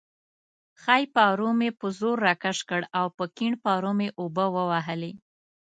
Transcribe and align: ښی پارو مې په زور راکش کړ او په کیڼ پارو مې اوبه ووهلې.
ښی 0.81 1.03
پارو 1.15 1.49
مې 1.59 1.69
په 1.79 1.87
زور 1.99 2.17
راکش 2.27 2.57
کړ 2.69 2.81
او 2.99 3.05
په 3.17 3.23
کیڼ 3.35 3.53
پارو 3.63 3.91
مې 3.99 4.07
اوبه 4.21 4.45
ووهلې. 4.55 5.13